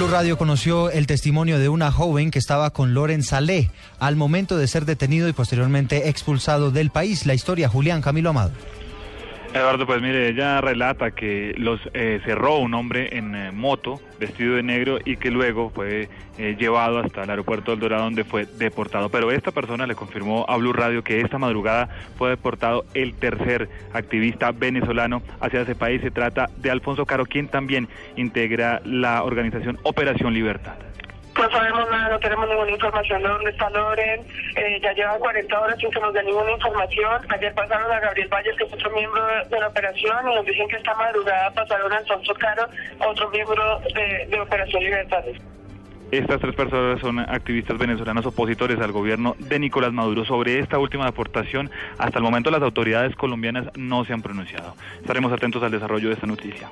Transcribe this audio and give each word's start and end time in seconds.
Blue 0.00 0.08
Radio 0.08 0.38
conoció 0.38 0.90
el 0.90 1.06
testimonio 1.06 1.58
de 1.58 1.68
una 1.68 1.92
joven 1.92 2.30
que 2.30 2.38
estaba 2.38 2.70
con 2.70 2.94
Loren 2.94 3.22
Salé 3.22 3.70
al 3.98 4.16
momento 4.16 4.56
de 4.56 4.66
ser 4.66 4.86
detenido 4.86 5.28
y 5.28 5.34
posteriormente 5.34 6.08
expulsado 6.08 6.70
del 6.70 6.88
país. 6.88 7.26
La 7.26 7.34
historia, 7.34 7.68
Julián 7.68 8.00
Camilo 8.00 8.30
Amado. 8.30 8.52
Eduardo, 9.52 9.84
pues 9.84 10.00
mire, 10.00 10.28
ella 10.28 10.60
relata 10.60 11.10
que 11.10 11.54
los 11.58 11.80
eh, 11.92 12.20
cerró 12.24 12.58
un 12.58 12.72
hombre 12.72 13.16
en 13.16 13.34
eh, 13.34 13.50
moto, 13.50 14.00
vestido 14.20 14.54
de 14.54 14.62
negro, 14.62 14.98
y 15.04 15.16
que 15.16 15.32
luego 15.32 15.70
fue 15.70 16.08
eh, 16.38 16.56
llevado 16.56 17.00
hasta 17.00 17.24
el 17.24 17.30
aeropuerto 17.30 17.72
del 17.72 17.80
Dorado 17.80 18.04
donde 18.04 18.22
fue 18.22 18.46
deportado. 18.46 19.08
Pero 19.08 19.32
esta 19.32 19.50
persona 19.50 19.88
le 19.88 19.96
confirmó 19.96 20.46
a 20.48 20.56
Blue 20.56 20.72
Radio 20.72 21.02
que 21.02 21.20
esta 21.20 21.36
madrugada 21.38 21.88
fue 22.16 22.30
deportado 22.30 22.84
el 22.94 23.14
tercer 23.14 23.68
activista 23.92 24.52
venezolano 24.52 25.20
hacia 25.40 25.62
ese 25.62 25.74
país. 25.74 26.00
Se 26.00 26.12
trata 26.12 26.48
de 26.56 26.70
Alfonso 26.70 27.04
Caro, 27.04 27.26
quien 27.26 27.48
también 27.48 27.88
integra 28.14 28.80
la 28.84 29.24
organización 29.24 29.78
Operación 29.82 30.32
Libertad. 30.32 30.76
No 31.36 31.50
sabemos 31.50 31.90
nada, 31.90 32.08
no 32.10 32.18
tenemos 32.18 32.48
ninguna 32.48 32.70
información 32.70 33.22
de 33.22 33.28
dónde 33.28 33.50
está 33.50 33.70
Loren. 33.70 34.20
Eh, 34.56 34.80
ya 34.82 34.92
llevan 34.92 35.18
40 35.18 35.60
horas 35.60 35.78
sin 35.78 35.90
que 35.90 36.00
nos 36.00 36.12
den 36.12 36.26
ninguna 36.26 36.50
información. 36.52 37.22
Ayer 37.28 37.54
pasaron 37.54 37.90
a 37.90 38.00
Gabriel 38.00 38.28
Valles, 38.28 38.56
que 38.56 38.64
es 38.64 38.72
otro 38.72 38.90
miembro 38.90 39.22
de, 39.48 39.60
la 39.60 39.68
operación, 39.68 40.30
y 40.30 40.34
nos 40.34 40.44
dicen 40.44 40.68
que 40.68 40.76
esta 40.76 40.94
madrugada 40.94 41.50
pasaron 41.52 41.92
a 41.92 41.98
Alfonso 41.98 42.34
Caro, 42.34 42.66
otro 42.98 43.30
miembro 43.30 43.80
de, 43.94 44.26
de 44.28 44.40
Operación 44.40 44.82
Libertades. 44.82 45.40
Estas 46.10 46.40
tres 46.40 46.56
personas 46.56 47.00
son 47.00 47.20
activistas 47.20 47.78
venezolanos 47.78 48.26
opositores 48.26 48.80
al 48.80 48.90
gobierno 48.90 49.36
de 49.38 49.60
Nicolás 49.60 49.92
Maduro. 49.92 50.24
Sobre 50.24 50.58
esta 50.58 50.76
última 50.76 51.06
deportación, 51.06 51.70
hasta 51.98 52.18
el 52.18 52.24
momento 52.24 52.50
las 52.50 52.62
autoridades 52.62 53.14
colombianas 53.14 53.68
no 53.76 54.04
se 54.04 54.12
han 54.12 54.20
pronunciado. 54.20 54.74
Estaremos 55.00 55.32
atentos 55.32 55.62
al 55.62 55.70
desarrollo 55.70 56.08
de 56.08 56.14
esta 56.14 56.26
noticia. 56.26 56.68